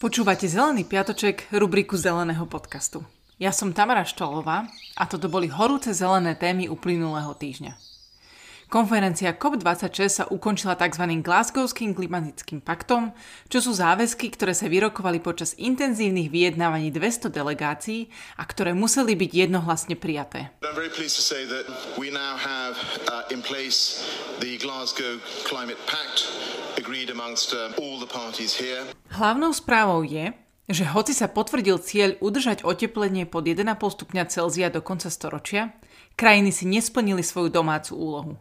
[0.00, 3.04] Počúvate Zelený piatoček, rubriku Zeleného podcastu.
[3.36, 4.64] Ja som Tamara Štolová
[4.96, 7.89] a toto boli horúce zelené témy uplynulého týždňa.
[8.70, 11.02] Konferencia COP26 sa ukončila tzv.
[11.26, 13.10] Glasgowským klimatickým paktom,
[13.50, 19.30] čo sú záväzky, ktoré sa vyrokovali počas intenzívnych vyjednávaní 200 delegácií a ktoré museli byť
[19.50, 20.54] jednohlasne prijaté.
[20.62, 20.86] Uh, uh,
[29.10, 30.30] Hlavnou správou je,
[30.70, 35.74] že hoci sa potvrdil cieľ udržať oteplenie pod 1,5 stupňa Celzia do konca storočia,
[36.14, 38.38] krajiny si nesplnili svoju domácu úlohu.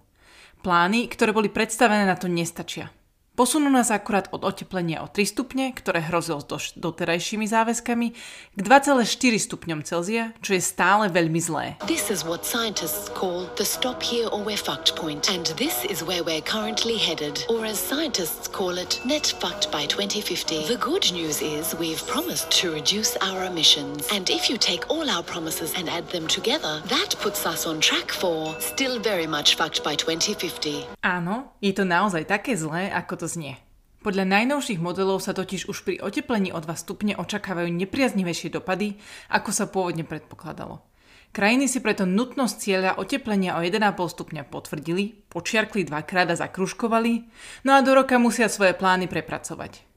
[0.60, 2.92] Plány, ktoré boli predstavené na to, nestačia.
[3.40, 8.08] Posunú nás akurát od oteplenia o 3 stupne, ktoré hrozilo s doterajšími záväzkami,
[8.52, 9.00] k 2,4
[9.40, 11.80] stupňom Celzia, čo je stále veľmi zlé.
[11.88, 15.32] This is what scientists call the stop here or we're fucked point.
[15.32, 17.48] And this is where we're currently headed.
[17.48, 20.68] Or as scientists call it, net fucked by 2050.
[20.68, 24.04] The good news is we've promised to reduce our emissions.
[24.12, 27.80] And if you take all our promises and add them together, that puts us on
[27.80, 30.92] track for still very much fucked by 2050.
[31.00, 33.62] Áno, je to naozaj také zlé, ako to znie.
[34.00, 38.96] Podľa najnovších modelov sa totiž už pri oteplení o 2 stupne očakávajú nepriaznivejšie dopady,
[39.28, 40.82] ako sa pôvodne predpokladalo.
[41.30, 47.28] Krajiny si preto nutnosť cieľa oteplenia o 1,5 stupňa potvrdili, počiarkli dvakrát a zakružkovali,
[47.68, 49.89] no a do roka musia svoje plány prepracovať.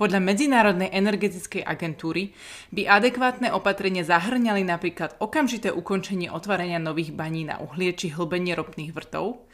[0.00, 2.32] Podľa Medzinárodnej energetickej agentúry
[2.72, 8.96] by adekvátne opatrenia zahrňali napríklad okamžité ukončenie otvárania nových baní na uhlie či hlbenie ropných
[8.96, 9.44] vrtov,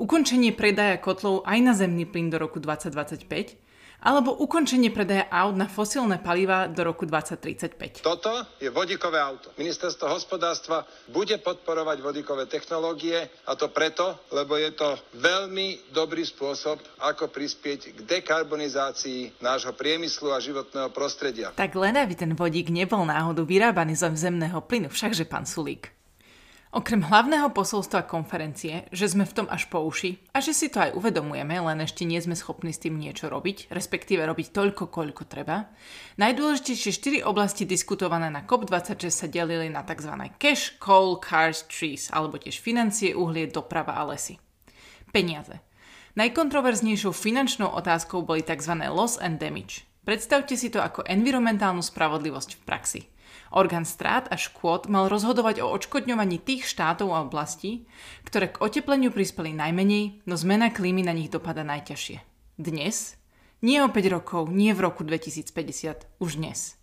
[0.00, 3.69] ukončenie predaja kotlov aj na zemný plyn do roku 2025
[4.00, 8.00] alebo ukončenie predaja aut na fosílne paliva do roku 2035.
[8.00, 9.52] Toto je vodíkové auto.
[9.60, 16.80] Ministerstvo hospodárstva bude podporovať vodíkové technológie a to preto, lebo je to veľmi dobrý spôsob,
[17.04, 21.52] ako prispieť k dekarbonizácii nášho priemyslu a životného prostredia.
[21.52, 25.99] Tak len aby ten vodík nebol náhodou vyrábaný zo zemného plynu, všakže pán Sulík.
[26.70, 30.78] Okrem hlavného posolstva konferencie, že sme v tom až po uši a že si to
[30.78, 35.26] aj uvedomujeme, len ešte nie sme schopní s tým niečo robiť, respektíve robiť toľko, koľko
[35.26, 35.66] treba,
[36.22, 40.14] najdôležitejšie štyri oblasti diskutované na COP26 sa delili na tzv.
[40.38, 44.38] cash, coal, cars, trees, alebo tiež financie, uhlie, doprava a lesy.
[45.10, 45.58] Peniaze.
[46.14, 48.78] Najkontroverznejšou finančnou otázkou boli tzv.
[48.94, 49.90] loss and damage.
[50.06, 53.02] Predstavte si to ako environmentálnu spravodlivosť v praxi–
[53.50, 57.90] Orgán strát a škôd mal rozhodovať o odškodňovaní tých štátov a oblastí,
[58.22, 62.22] ktoré k otepleniu prispeli najmenej, no zmena klímy na nich dopada najťažšie.
[62.62, 63.18] Dnes?
[63.58, 66.78] Nie o 5 rokov, nie v roku 2050, už dnes.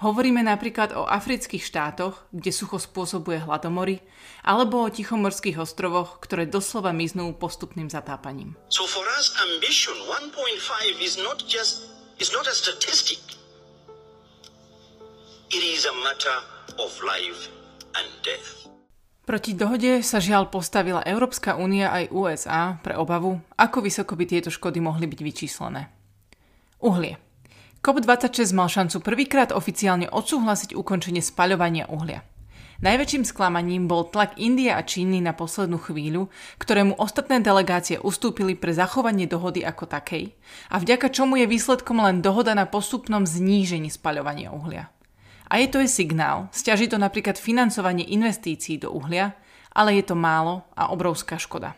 [0.00, 4.00] Hovoríme napríklad o afrických štátoch, kde sucho spôsobuje hladomory,
[4.40, 8.56] alebo o tichomorských ostrovoch, ktoré doslova miznú postupným zatápaním.
[8.72, 13.39] So for us ambition 1.5 is not just is not a statistic.
[15.50, 16.36] It is a matter
[16.78, 17.50] of life
[17.98, 18.70] and death.
[19.26, 24.46] Proti dohode sa žiaľ postavila Európska únia aj USA pre obavu, ako vysoko by tieto
[24.46, 25.90] škody mohli byť vyčíslené.
[26.86, 27.18] Uhlie.
[27.82, 32.22] COP26 mal šancu prvýkrát oficiálne odsúhlasiť ukončenie spaľovania uhlia.
[32.86, 36.30] Najväčším sklamaním bol tlak Indie a Číny na poslednú chvíľu,
[36.62, 40.30] ktorému ostatné delegácie ustúpili pre zachovanie dohody ako takej
[40.70, 44.94] a vďaka čomu je výsledkom len dohoda na postupnom znížení spaľovania uhlia.
[45.50, 46.46] A je to aj signál.
[46.54, 49.34] Stiaží to napríklad financovanie investícií do uhlia,
[49.74, 51.74] ale je to málo a obrovská škoda.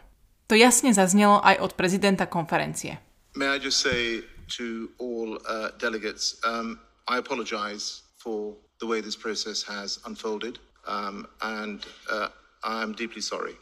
[0.52, 3.00] To jasne zaznelo aj od prezidenta konferencie.
[3.32, 4.20] May I just say
[4.60, 6.76] to all uh, delegates, um,
[7.08, 11.80] I apologize for the way this process has unfolded um, and
[12.12, 12.28] uh,
[12.60, 13.56] I'm deeply sorry.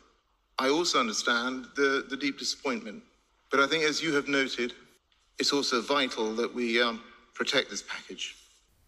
[0.58, 3.02] I also understand the, the deep disappointment,
[3.50, 4.74] but I think as you have noted,
[5.38, 7.00] it's also vital that we um,
[7.34, 8.36] protect this package.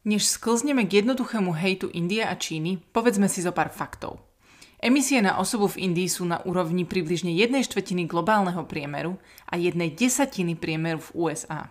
[0.02, 4.18] Než sklzneme k jednoduchému hejtu Indie a Číny, povedzme si zo pár faktov.
[4.82, 9.94] Emisie na osobu v Indii sú na úrovni približne jednej štvrtiny globálneho priemeru a jednej
[9.94, 11.70] desatiny priemeru v USA.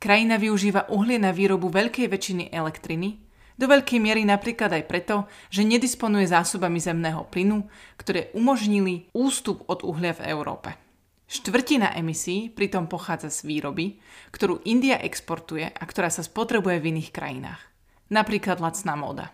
[0.00, 3.20] Krajina využíva uhlie na výrobu veľkej väčšiny elektriny,
[3.60, 9.84] do veľkej miery napríklad aj preto, že nedisponuje zásobami zemného plynu, ktoré umožnili ústup od
[9.84, 10.81] uhlia v Európe.
[11.32, 13.96] Štvrtina emisí pritom pochádza z výroby,
[14.36, 17.56] ktorú India exportuje a ktorá sa spotrebuje v iných krajinách.
[18.12, 19.32] Napríklad lacná móda.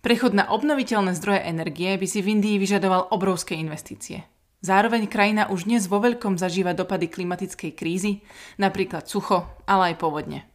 [0.00, 4.24] Prechod na obnoviteľné zdroje energie by si v Indii vyžadoval obrovské investície.
[4.64, 8.24] Zároveň krajina už dnes vo veľkom zažíva dopady klimatickej krízy,
[8.56, 10.48] napríklad sucho, ale aj povodne.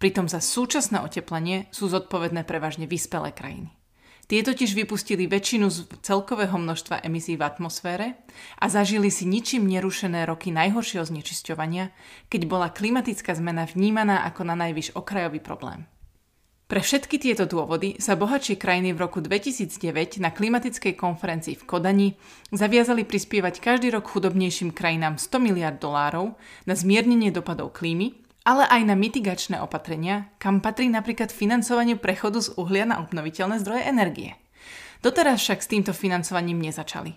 [0.00, 3.68] Pritom za súčasné oteplenie sú zodpovedné prevažne vyspelé krajiny.
[4.24, 8.16] Tie totiž vypustili väčšinu z celkového množstva emisí v atmosfére
[8.56, 11.92] a zažili si ničím nerušené roky najhoršieho znečisťovania,
[12.32, 15.84] keď bola klimatická zmena vnímaná ako na najvyš okrajový problém.
[16.64, 22.08] Pre všetky tieto dôvody sa bohatšie krajiny v roku 2009 na klimatickej konferencii v Kodani
[22.48, 26.32] zaviazali prispievať každý rok chudobnejším krajinám 100 miliard dolárov
[26.64, 32.52] na zmiernenie dopadov klímy ale aj na mitigačné opatrenia, kam patrí napríklad financovanie prechodu z
[32.60, 34.36] uhlia na obnoviteľné zdroje energie.
[35.00, 37.16] Doteraz však s týmto financovaním nezačali.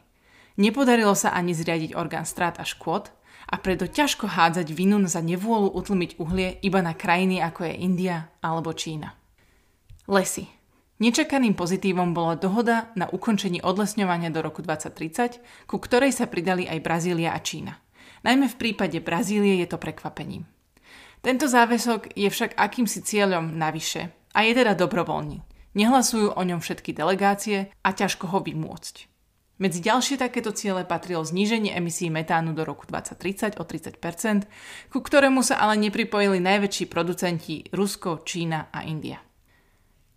[0.57, 3.11] Nepodarilo sa ani zriadiť orgán strát a škôd
[3.47, 8.31] a preto ťažko hádzať vinu za nevôľu utlmiť uhlie iba na krajiny ako je India
[8.41, 9.13] alebo Čína.
[10.07, 10.47] Lesy.
[10.97, 16.81] Nečakaným pozitívom bola dohoda na ukončení odlesňovania do roku 2030, ku ktorej sa pridali aj
[16.81, 17.77] Brazília a Čína.
[18.25, 20.49] Najmä v prípade Brazílie je to prekvapením.
[21.27, 25.43] Tento záväzok je však akýmsi cieľom navyše a je teda dobrovoľný.
[25.75, 29.11] Nehlasujú o ňom všetky delegácie a ťažko ho vymôcť.
[29.59, 34.47] Medzi ďalšie takéto ciele patrilo zníženie emisí metánu do roku 2030 o 30%,
[34.87, 39.19] ku ktorému sa ale nepripojili najväčší producenti Rusko, Čína a India.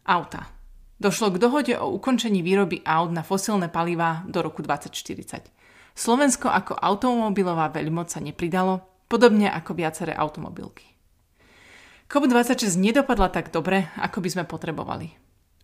[0.06, 0.46] Auta.
[0.94, 5.50] Došlo k dohode o ukončení výroby aut na fosílne palivá do roku 2040.
[5.90, 10.89] Slovensko ako automobilová veľmoc sa nepridalo, podobne ako viaceré automobilky.
[12.10, 15.14] COP26 nedopadla tak dobre, ako by sme potrebovali.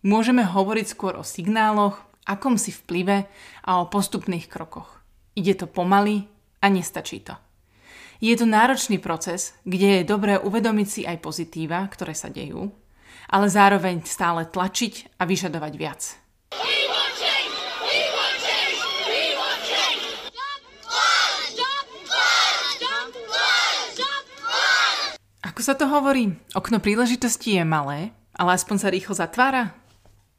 [0.07, 3.27] Môžeme hovoriť skôr o signáloch, akomsi vplyve
[3.67, 5.03] a o postupných krokoch.
[5.35, 6.23] Ide to pomaly
[6.63, 7.35] a nestačí to.
[8.23, 12.71] Je to náročný proces, kde je dobré uvedomiť si aj pozitíva, ktoré sa dejú,
[13.27, 16.01] ale zároveň stále tlačiť a vyžadovať viac.
[25.67, 26.31] Sa to hovorí?
[26.55, 29.75] Okno príležitosti je malé, ale aspoň sa rýchlo zatvára?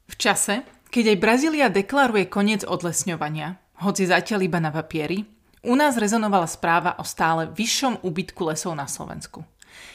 [0.09, 5.21] V čase, keď aj Brazília deklaruje koniec odlesňovania, hoci zatiaľ iba na papieri,
[5.61, 9.45] u nás rezonovala správa o stále vyššom úbytku lesov na Slovensku.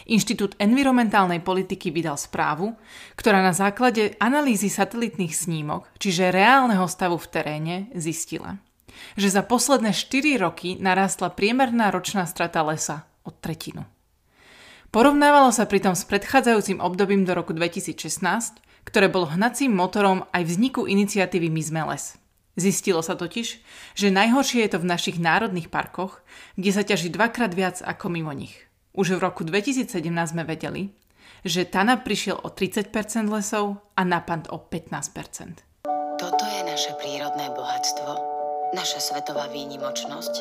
[0.07, 2.79] Inštitút environmentálnej politiky vydal správu,
[3.19, 8.63] ktorá na základe analýzy satelitných snímok, čiže reálneho stavu v teréne, zistila,
[9.19, 13.83] že za posledné 4 roky narastla priemerná ročná strata lesa o tretinu.
[14.95, 17.99] Porovnávalo sa pritom s predchádzajúcim obdobím do roku 2016,
[18.87, 22.15] ktoré bolo hnacím motorom aj vzniku iniciatívy My sme les.
[22.55, 23.59] Zistilo sa totiž,
[23.99, 26.23] že najhoršie je to v našich národných parkoch,
[26.55, 28.55] kde sa ťaží dvakrát viac ako mimo nich.
[28.95, 30.95] Už v roku 2017 sme vedeli,
[31.43, 32.95] že TANA prišiel o 30%
[33.35, 35.91] lesov a NAPANT o 15%.
[36.23, 38.11] Toto je naše prírodné bohatstvo,
[38.79, 40.35] naša svetová výnimočnosť.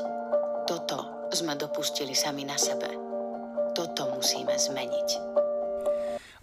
[0.70, 3.13] Toto sme dopustili sami na sebe.
[3.74, 5.10] Toto musíme zmeniť.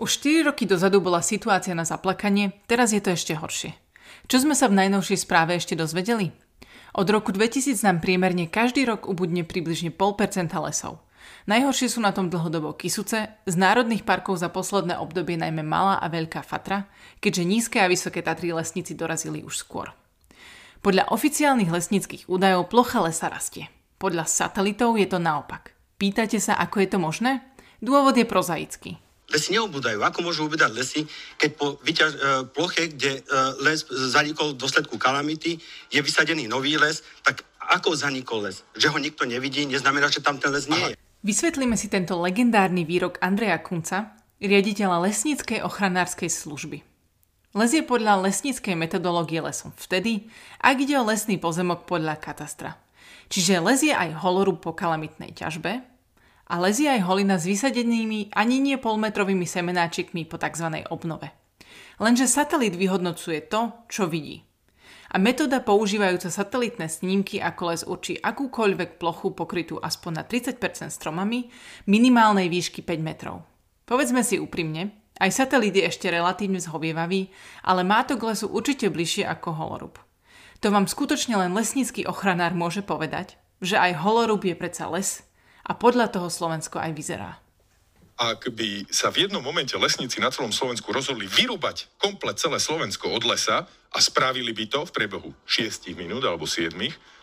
[0.03, 3.71] Už 4 roky dozadu bola situácia na zaplakanie, teraz je to ešte horšie.
[4.27, 6.35] Čo sme sa v najnovšej správe ešte dozvedeli?
[6.91, 11.07] Od roku 2000 nám priemerne každý rok ubudne približne 0,5% lesov.
[11.47, 16.11] Najhoršie sú na tom dlhodobo Kisuce, z národných parkov za posledné obdobie najmä Malá a
[16.11, 16.91] Veľká Fatra,
[17.23, 19.95] keďže nízke a vysoké Tatry lesníci dorazili už skôr.
[20.83, 23.71] Podľa oficiálnych lesníckých údajov plocha lesa rastie.
[24.01, 25.80] Podľa satelitov je to naopak.
[26.01, 27.45] Pýtate sa, ako je to možné?
[27.85, 28.97] Dôvod je prozaický.
[29.29, 30.01] Lesy neobúdajú.
[30.01, 31.05] Ako môžu ubúdať lesy,
[31.37, 32.19] keď po vyťaž, e,
[32.51, 33.23] ploche, kde e,
[33.61, 35.61] les zanikol v dôsledku kalamity,
[35.93, 38.65] je vysadený nový les, tak ako zanikol les?
[38.75, 40.95] Že ho nikto nevidí, neznamená, že tam ten les nie je.
[41.21, 46.81] Vysvetlíme si tento legendárny výrok Andreja Kunca, riaditeľa lesníckej ochranárskej služby.
[47.53, 50.33] Les je podľa lesníckej metodológie lesom vtedy,
[50.65, 52.81] ak ide o lesný pozemok podľa katastra.
[53.31, 55.90] Čiže les je aj holorúb po kalamitnej ťažbe,
[56.51, 60.83] a lezie aj holina s vysadenými ani nie polmetrovými semenáčikmi po tzv.
[60.91, 61.31] obnove.
[62.03, 64.43] Lenže satelit vyhodnocuje to, čo vidí.
[65.11, 70.59] A metóda používajúca satelitné snímky ako les určí akúkoľvek plochu pokrytú aspoň na 30%
[70.91, 71.51] stromami
[71.87, 73.43] minimálnej výšky 5 metrov.
[73.87, 77.31] Povedzme si úprimne, aj satelit je ešte relatívne zhovievavý,
[77.67, 79.95] ale má to k lesu určite bližšie ako holorub.
[80.63, 85.27] To vám skutočne len lesnícky ochranár môže povedať, že aj holorub je predsa les
[85.67, 87.31] a podľa toho Slovensko aj vyzerá.
[88.21, 93.09] Ak by sa v jednom momente lesníci na celom Slovensku rozhodli vyrúbať komplet celé Slovensko
[93.09, 96.77] od lesa a spravili by to v priebehu 6 minút alebo 7,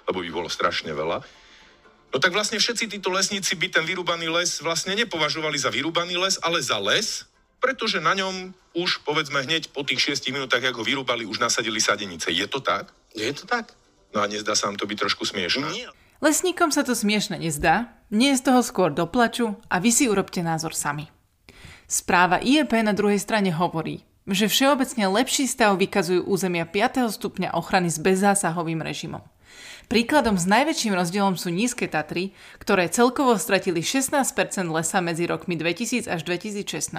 [0.09, 1.21] lebo by bolo strašne veľa,
[2.09, 6.41] no tak vlastne všetci títo lesníci by ten vyrúbaný les vlastne nepovažovali za vyrúbaný les,
[6.41, 7.29] ale za les,
[7.61, 11.81] pretože na ňom už povedzme hneď po tých 6 minútach, ako ho vyrúbali, už nasadili
[11.81, 12.29] sadenice.
[12.29, 12.89] Je to tak?
[13.13, 13.73] Je to tak.
[14.13, 15.67] No a nezdá sa vám to byť trošku smiešné?
[15.73, 15.89] Nie.
[16.17, 20.73] Lesníkom sa to smiešne nezdá, nie z toho skôr doplaču a vy si urobte názor
[20.73, 21.13] sami.
[21.85, 27.07] Správa IEP na druhej strane hovorí, že všeobecne lepší stav vykazujú územia 5.
[27.13, 29.21] stupňa ochrany s bezzásahovým režimom.
[29.87, 36.11] Príkladom s najväčším rozdielom sú nízke Tatry, ktoré celkovo stratili 16% lesa medzi rokmi 2000
[36.11, 36.97] až 2016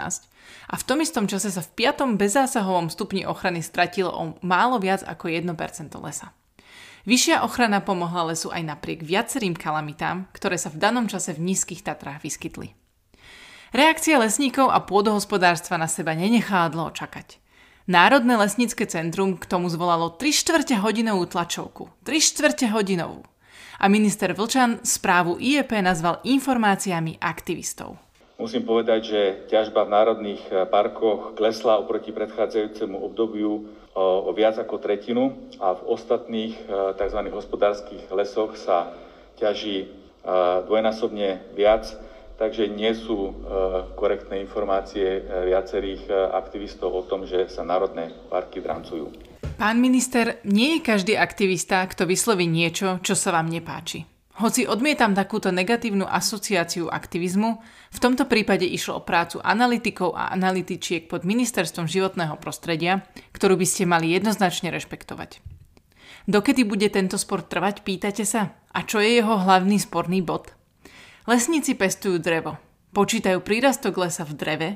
[0.72, 2.16] a v tom istom čase sa v 5.
[2.16, 5.52] bezzásahovom stupni ochrany stratilo o málo viac ako 1%
[6.00, 6.32] lesa.
[7.08, 11.80] Vyššia ochrana pomohla lesu aj napriek viacerým kalamitám, ktoré sa v danom čase v nízkych
[11.80, 12.76] Tatrách vyskytli.
[13.72, 17.40] Reakcia lesníkov a pôdohospodárstva na seba nenechala dlho čakať.
[17.88, 21.88] Národné lesnícke centrum k tomu zvolalo 3 štvrte hodinovú tlačovku.
[22.04, 23.24] 3 štvrte hodinovú.
[23.80, 27.96] A minister Vlčan správu IEP nazval informáciami aktivistov.
[28.36, 33.64] Musím povedať, že ťažba v národných parkoch klesla oproti predchádzajúcemu obdobiu
[33.98, 36.54] o viac ako tretinu a v ostatných
[36.94, 37.20] tzv.
[37.34, 38.94] hospodárskych lesoch sa
[39.42, 39.90] ťaží
[40.66, 41.90] dvojnásobne viac
[42.38, 43.32] takže nie sú e,
[43.98, 49.10] korektné informácie e, viacerých e, aktivistov o tom, že sa národné parky drancujú.
[49.58, 54.06] Pán minister, nie je každý aktivista, kto vysloví niečo, čo sa vám nepáči.
[54.38, 57.58] Hoci odmietam takúto negatívnu asociáciu aktivizmu,
[57.90, 63.02] v tomto prípade išlo o prácu analytikov a analytičiek pod Ministerstvom životného prostredia,
[63.34, 65.42] ktorú by ste mali jednoznačne rešpektovať.
[66.30, 68.54] Dokedy bude tento sport trvať, pýtate sa?
[68.70, 70.54] A čo je jeho hlavný sporný bod?
[71.26, 72.62] Lesníci pestujú drevo,
[72.94, 74.68] počítajú prírastok lesa v dreve,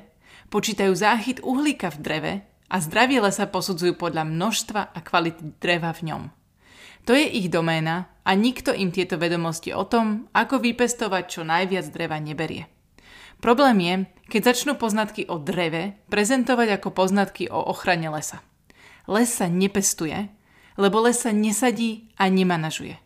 [0.51, 2.33] počítajú záchyt uhlíka v dreve
[2.67, 6.23] a zdravie lesa posudzujú podľa množstva a kvality dreva v ňom.
[7.07, 11.87] To je ich doména a nikto im tieto vedomosti o tom, ako vypestovať čo najviac
[11.91, 12.71] dreva neberie.
[13.43, 13.95] Problém je,
[14.31, 18.39] keď začnú poznatky o dreve prezentovať ako poznatky o ochrane lesa.
[19.11, 20.31] Les sa nepestuje,
[20.79, 23.03] lebo les sa nesadí a nemanažuje.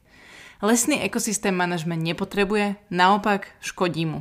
[0.60, 4.20] Lesný ekosystém manažment nepotrebuje, naopak škodí mu.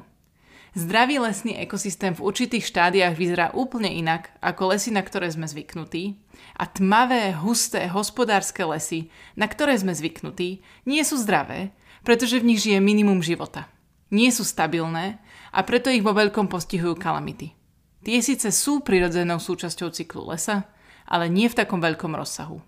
[0.76, 6.20] Zdravý lesný ekosystém v určitých štádiách vyzerá úplne inak ako lesy, na ktoré sme zvyknutí
[6.60, 9.08] a tmavé, husté, hospodárske lesy,
[9.40, 11.72] na ktoré sme zvyknutí, nie sú zdravé,
[12.04, 13.72] pretože v nich žije minimum života.
[14.12, 15.24] Nie sú stabilné
[15.56, 17.56] a preto ich vo veľkom postihujú kalamity.
[18.04, 20.68] Tie síce sú prirodzenou súčasťou cyklu lesa,
[21.08, 22.60] ale nie v takom veľkom rozsahu.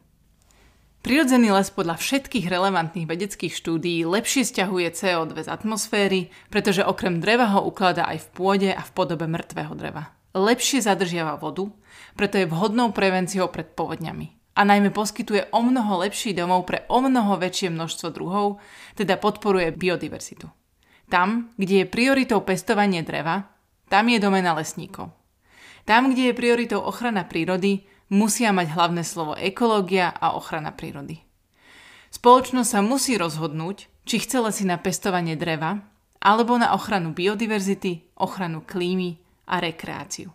[1.07, 7.47] Prirodzený les podľa všetkých relevantných vedeckých štúdií lepšie stiahuje CO2 z atmosféry, pretože okrem dreva
[7.55, 10.11] ho ukladá aj v pôde a v podobe mŕtvého dreva.
[10.35, 11.71] Lepšie zadržiava vodu,
[12.19, 14.35] preto je vhodnou prevenciou pred povodňami.
[14.59, 18.59] A najmä poskytuje o mnoho lepší domov pre o mnoho väčšie množstvo druhov,
[18.99, 20.51] teda podporuje biodiverzitu.
[21.07, 23.47] Tam, kde je prioritou pestovanie dreva,
[23.87, 25.15] tam je domena lesníkov.
[25.87, 31.23] Tam, kde je prioritou ochrana prírody, musia mať hlavné slovo ekológia a ochrana prírody.
[32.11, 35.83] Spoločnosť sa musí rozhodnúť, či chce lesy na pestovanie dreva,
[36.23, 40.31] alebo na ochranu biodiverzity, ochranu klímy a rekreáciu.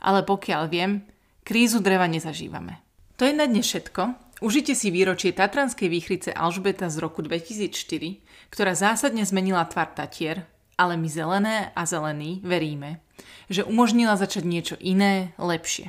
[0.00, 1.02] Ale pokiaľ viem,
[1.42, 2.80] krízu dreva nezažívame.
[3.18, 4.02] To je na dne všetko.
[4.44, 8.20] Užite si výročie Tatranskej výchrice Alžbeta z roku 2004,
[8.52, 10.44] ktorá zásadne zmenila tvar Tatier,
[10.76, 13.00] ale my zelené a zelení veríme,
[13.48, 15.88] že umožnila začať niečo iné, lepšie.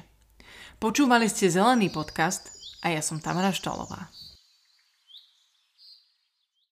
[0.77, 2.53] Počúvali ste Zelený podcast
[2.86, 4.13] a ja som Tamara Štolová.